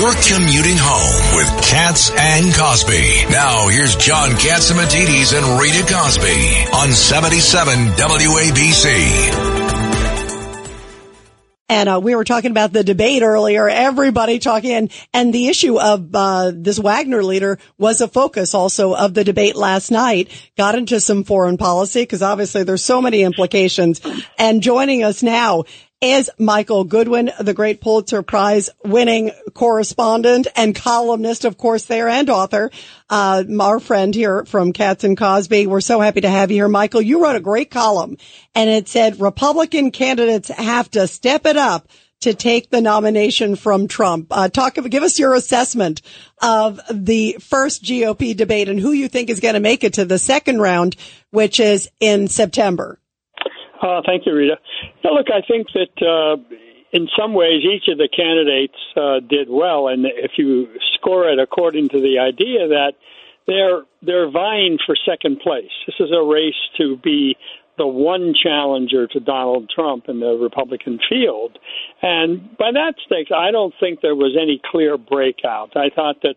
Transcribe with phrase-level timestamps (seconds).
[0.00, 3.26] You're commuting home with Katz and Cosby.
[3.30, 9.60] Now here's John Catsimatidis and Rita Cosby on 77 WABC.
[11.70, 13.68] And uh, we were talking about the debate earlier.
[13.68, 18.92] Everybody talking, and, and the issue of uh, this Wagner leader was a focus also
[18.92, 20.32] of the debate last night.
[20.56, 24.00] Got into some foreign policy because obviously there's so many implications.
[24.36, 25.62] And joining us now
[26.00, 32.30] is Michael Goodwin, the great Pulitzer Prize winning correspondent and columnist, of course, there and
[32.30, 32.70] author.
[33.10, 35.66] Uh, our friend here from Katz and Cosby.
[35.66, 37.02] We're so happy to have you here, Michael.
[37.02, 38.16] You wrote a great column
[38.54, 41.88] and it said Republican candidates have to step it up
[42.20, 44.28] to take the nomination from Trump.
[44.30, 46.02] Uh, talk, give us your assessment
[46.40, 50.04] of the first GOP debate and who you think is going to make it to
[50.04, 50.96] the second round,
[51.30, 52.98] which is in September.
[53.80, 54.58] Uh, thank you, Rita.
[55.02, 56.36] Now, look, I think that uh,
[56.92, 61.38] in some ways each of the candidates uh, did well, and if you score it
[61.38, 62.92] according to the idea that
[63.46, 67.36] they're they're vying for second place, this is a race to be
[67.78, 71.58] the one challenger to Donald Trump in the Republican field,
[72.02, 75.74] and by that stakes, I don't think there was any clear breakout.
[75.74, 76.36] I thought that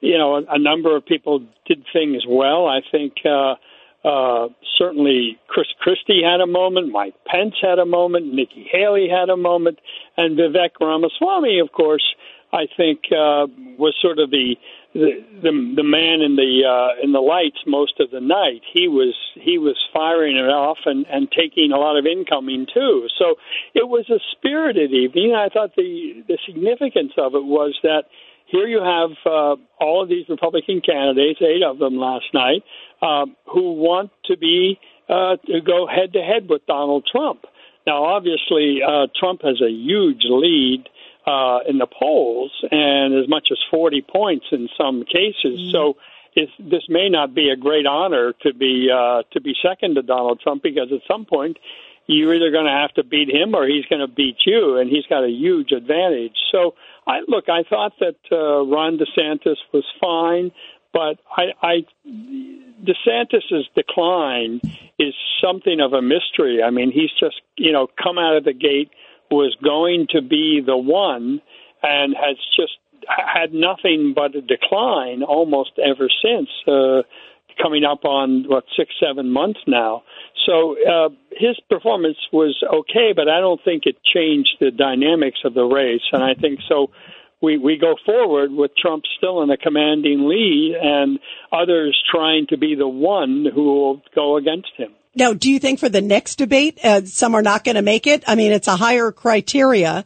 [0.00, 2.66] you know a, a number of people did things well.
[2.66, 3.14] I think.
[3.26, 3.56] Uh,
[4.04, 6.92] uh, certainly, Chris Christie had a moment.
[6.92, 8.32] Mike Pence had a moment.
[8.32, 9.78] Nikki Haley had a moment,
[10.16, 12.14] and Vivek Ramaswamy, of course,
[12.52, 13.46] I think uh,
[13.76, 14.54] was sort of the
[14.94, 18.62] the the, the man in the uh, in the lights most of the night.
[18.72, 23.08] He was he was firing it off and and taking a lot of incoming too.
[23.18, 23.34] So
[23.74, 25.34] it was a spirited evening.
[25.34, 28.04] I thought the the significance of it was that
[28.50, 32.62] here you have uh, all of these Republican candidates, eight of them last night,
[33.02, 34.78] uh, who want to be
[35.08, 37.44] uh, to go head to head with Donald Trump.
[37.86, 40.88] Now, obviously, uh, Trump has a huge lead
[41.26, 45.60] uh, in the polls, and as much as 40 points in some cases.
[45.60, 45.72] Mm.
[45.72, 45.96] So.
[46.36, 50.38] this may not be a great honor to be uh, to be second to Donald
[50.40, 51.56] Trump because at some point
[52.08, 54.90] you're either going to have to beat him or he's going to beat you, and
[54.90, 56.36] he's got a huge advantage.
[56.50, 56.74] So,
[57.06, 60.50] I look, I thought that uh, Ron DeSantis was fine,
[60.92, 61.86] but I, I
[62.82, 64.60] DeSantis's decline
[64.98, 66.62] is something of a mystery.
[66.62, 68.90] I mean, he's just you know come out of the gate
[69.30, 71.42] was going to be the one,
[71.82, 76.48] and has just had nothing but a decline almost ever since.
[76.66, 77.02] Uh,
[77.60, 80.02] coming up on what six seven months now.
[80.46, 85.54] So uh, his performance was okay, but I don't think it changed the dynamics of
[85.54, 86.02] the race.
[86.12, 86.90] And I think so.
[87.40, 91.20] We we go forward with Trump still in a commanding lead, and
[91.52, 94.92] others trying to be the one who will go against him.
[95.14, 98.06] Now, do you think for the next debate, uh, some are not going to make
[98.06, 98.24] it?
[98.26, 100.04] I mean, it's a higher criteria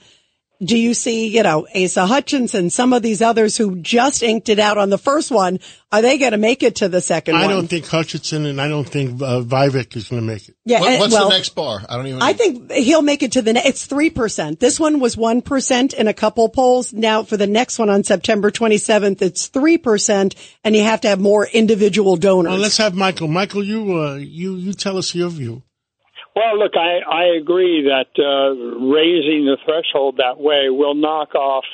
[0.63, 4.59] do you see, you know, Asa Hutchinson, some of these others who just inked it
[4.59, 5.59] out on the first one,
[5.91, 7.51] are they going to make it to the second I one?
[7.51, 10.57] don't think Hutchinson and I don't think uh, Vivek is going to make it.
[10.65, 10.81] Yeah.
[10.81, 11.83] What, what's well, the next bar?
[11.89, 12.23] I don't even.
[12.23, 13.55] I think he'll make it to the.
[13.57, 14.61] It's three percent.
[14.61, 16.93] This one was one percent in a couple polls.
[16.93, 20.35] Now for the next one on September 27th, it's three percent,
[20.65, 22.53] and you have to have more individual donors.
[22.53, 23.29] Well, let's have Michael.
[23.29, 25.63] Michael, you uh, you you tell us your view.
[26.35, 31.65] Well, look, I, I agree that uh, raising the threshold that way will knock off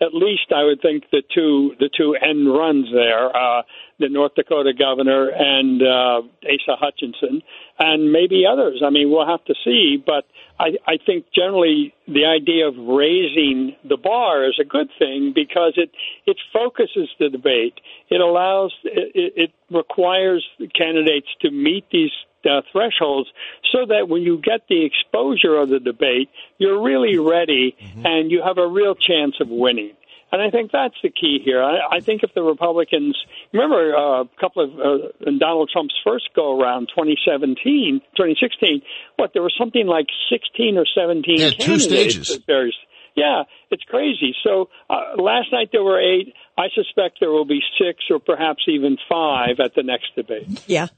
[0.00, 3.62] at least I would think the two the two end runs there, uh,
[3.98, 7.42] the North Dakota governor and uh, Asa Hutchinson,
[7.78, 8.82] and maybe others.
[8.84, 10.24] I mean, we'll have to see, but
[10.58, 15.74] I, I think generally the idea of raising the bar is a good thing because
[15.76, 15.90] it
[16.26, 17.74] it focuses the debate.
[18.08, 22.12] It allows it, it requires candidates to meet these
[22.44, 23.28] uh, thresholds
[23.72, 28.06] so that when you get the exposure of the debate, you're really ready mm-hmm.
[28.06, 29.92] and you have a real chance of winning.
[30.32, 31.62] And I think that's the key here.
[31.62, 33.16] I, I think if the Republicans
[33.52, 38.82] remember uh, a couple of uh, in Donald Trump's first go around, 2017, 2016,
[39.16, 42.28] what there was something like 16 or 17 yeah, two stages.
[43.14, 44.34] Yeah, it's crazy.
[44.44, 46.34] So uh, last night there were eight.
[46.58, 50.64] I suspect there will be six or perhaps even five at the next debate.
[50.66, 50.88] Yeah.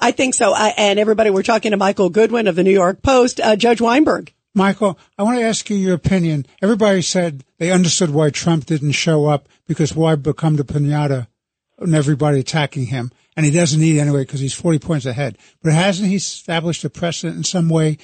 [0.00, 0.52] I think so.
[0.52, 3.80] I, and everybody, we're talking to Michael Goodwin of the New York Post, uh, Judge
[3.80, 4.32] Weinberg.
[4.54, 6.46] Michael, I want to ask you your opinion.
[6.62, 11.26] Everybody said they understood why Trump didn't show up because why become the pinata
[11.78, 13.12] and everybody attacking him?
[13.36, 15.38] And he doesn't need anyway because he's 40 points ahead.
[15.62, 17.98] But hasn't he established a precedent in some way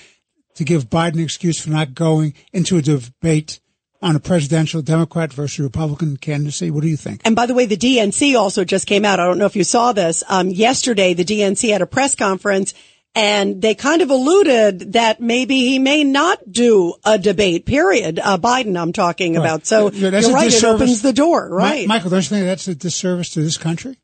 [0.54, 3.58] to give Biden an excuse for not going into a debate
[4.04, 6.70] on a presidential Democrat versus Republican candidacy?
[6.70, 7.22] What do you think?
[7.24, 9.18] And by the way, the DNC also just came out.
[9.18, 10.22] I don't know if you saw this.
[10.28, 12.74] Um, yesterday, the DNC had a press conference
[13.16, 18.18] and they kind of alluded that maybe he may not do a debate, period.
[18.18, 19.40] Uh, Biden, I'm talking Right.
[19.40, 19.66] about.
[19.66, 20.52] So Yeah, that's you're a right.
[20.52, 21.88] It opens the door, Mi- right?
[21.88, 23.96] Michael, don't you think that's a disservice to this country?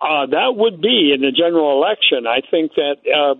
[0.00, 2.26] Uh, that would be in the general election.
[2.26, 3.34] I think that uh,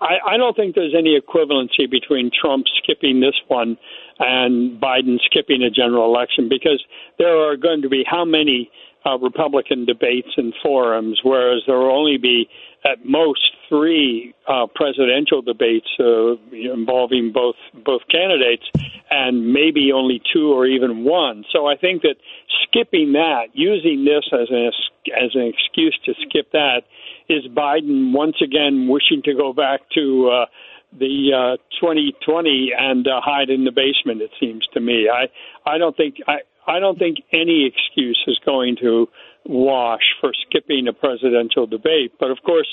[0.00, 3.76] I, I don't think there's any equivalency between Trump skipping this one
[4.18, 6.82] and Biden skipping a general election because
[7.18, 8.70] there are going to be how many
[9.06, 12.48] uh, Republican debates and forums, whereas there will only be
[12.84, 18.64] at most three uh, presidential debates uh, involving both both candidates,
[19.10, 21.44] and maybe only two or even one.
[21.52, 22.16] So I think that
[22.64, 24.72] skipping that, using this as an
[25.16, 26.82] as an excuse to skip that,
[27.28, 30.46] is Biden once again wishing to go back to.
[30.92, 34.22] The uh, 2020 and uh, hide in the basement.
[34.22, 35.08] It seems to me.
[35.12, 35.28] I
[35.68, 39.08] I don't think I I don't think any excuse is going to
[39.44, 42.12] wash for skipping a presidential debate.
[42.20, 42.68] But of course,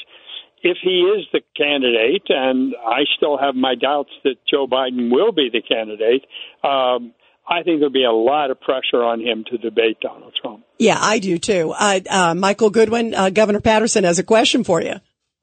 [0.62, 5.32] if he is the candidate, and I still have my doubts that Joe Biden will
[5.32, 6.26] be the candidate,
[6.64, 7.14] um,
[7.48, 10.66] I think there'll be a lot of pressure on him to debate Donald Trump.
[10.80, 11.74] yeah, I do too.
[11.78, 14.96] Uh, uh, Michael Goodwin, uh, Governor Paterson has a question for you.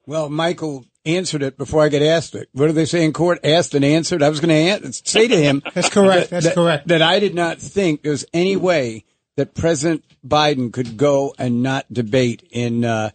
[0.07, 2.49] Well, Michael answered it before I get asked it.
[2.53, 3.41] What do they say in court?
[3.45, 4.23] Asked and answered.
[4.23, 5.63] I was going to say to him.
[5.75, 6.31] That's correct.
[6.31, 6.89] that- That's that- correct.
[6.89, 9.05] That I did not think there was any way
[9.37, 13.11] that President Biden could go and not debate in uh,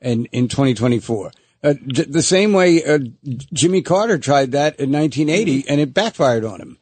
[0.00, 1.32] in in 2024.
[1.64, 2.98] Uh, j- the same way uh,
[3.52, 6.78] Jimmy Carter tried that in 1980, and it backfired on him.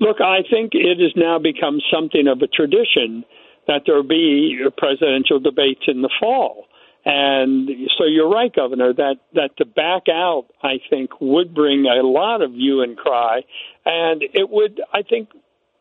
[0.00, 3.24] Look, I think it has now become something of a tradition
[3.66, 6.66] that there be presidential debates in the fall.
[7.04, 12.02] And so you're right, Governor, that, that to back out, I think, would bring a
[12.06, 13.42] lot of hue and cry.
[13.86, 15.30] And it would, I think,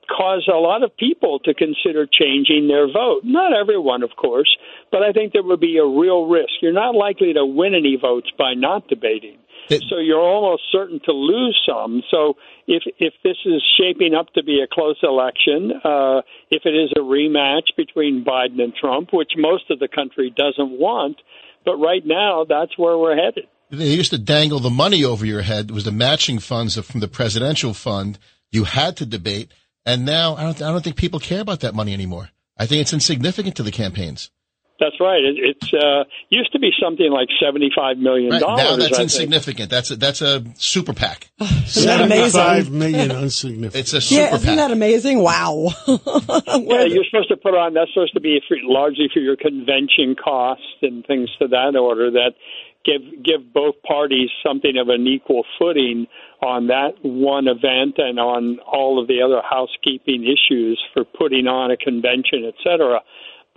[0.08, 3.22] cause a lot of people to consider changing their vote.
[3.24, 4.56] Not everyone, of course,
[4.92, 6.54] but I think there would be a real risk.
[6.62, 9.38] You're not likely to win any votes by not debating.
[9.70, 12.02] So you're almost certain to lose some.
[12.12, 12.36] So
[12.68, 16.92] if if this is shaping up to be a close election, uh, if it is
[16.96, 21.18] a rematch between Biden and Trump, which most of the country doesn't want,
[21.66, 23.46] but right now that's where we're headed.
[23.70, 25.70] They used to dangle the money over your head.
[25.70, 28.18] It was the matching funds from the presidential fund.
[28.50, 29.52] You had to debate.
[29.86, 32.30] And now I don't, I don't think people care about that money anymore.
[32.58, 34.32] I think it's insignificant to the campaigns.
[34.80, 35.24] That's right.
[35.24, 38.58] It, it's uh, used to be something like seventy-five million Right, dollars.
[38.64, 39.02] now that's I think.
[39.04, 39.70] insignificant.
[39.72, 41.30] That's a, that's a super PAC.
[41.42, 42.30] Isn't that amazing?
[42.30, 43.76] Seventy-five million insignificant.
[43.76, 44.56] It's a super Yeah, isn't PAC.
[44.58, 45.20] that amazing?
[45.20, 45.70] Wow.
[46.68, 47.74] Yeah, you're supposed to put on.
[47.74, 52.12] That's supposed to be for, largely for your convention costs and things to that order.
[52.12, 52.32] That
[52.86, 56.08] give give both parties something of an equal footing
[56.42, 61.72] on that one event and on all of the other housekeeping issues for putting on
[61.72, 63.00] a convention, et cetera.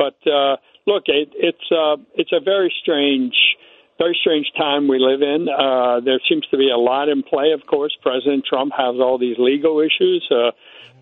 [0.01, 3.35] But uh, look, it, it's uh, it's a very strange.
[3.99, 5.47] Very strange time we live in.
[5.47, 7.53] Uh, there seems to be a lot in play.
[7.53, 10.53] Of course, President Trump has all these legal issues uh,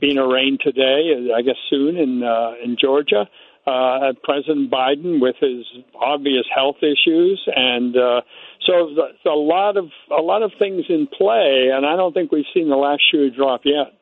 [0.00, 3.28] being arraigned today, I guess soon in uh, in Georgia.
[3.68, 5.64] Uh, President Biden with his
[5.94, 8.22] obvious health issues, and uh,
[8.66, 11.70] so there's a lot of a lot of things in play.
[11.72, 13.92] And I don't think we've seen the last shoe drop yet.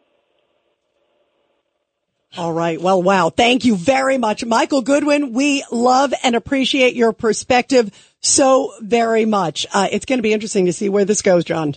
[2.37, 2.81] All right.
[2.81, 3.31] Well, wow.
[3.31, 5.33] Thank you very much, Michael Goodwin.
[5.33, 7.91] We love and appreciate your perspective
[8.21, 9.67] so very much.
[9.73, 11.77] Uh, it's going to be interesting to see where this goes, John.